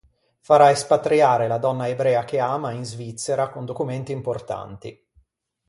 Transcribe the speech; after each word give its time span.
Farà 0.39 0.71
espatriare 0.71 1.47
la 1.47 1.59
donna 1.59 1.87
ebrea 1.87 2.23
che 2.25 2.39
ama 2.39 2.71
in 2.71 2.85
Svizzera 2.85 3.49
con 3.49 3.65
documenti 3.65 4.11
importanti. 4.11 4.99